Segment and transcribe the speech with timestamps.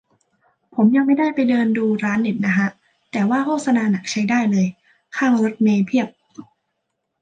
[0.75, 2.69] ผมยังไม่ได้ไปเดินดูร้านเน็ตนะฮะ
[3.11, 4.67] แต่ว่าโฆษนาหนักใช้ได้เลย
[5.17, 6.07] ข้างรถเมล์เพียบ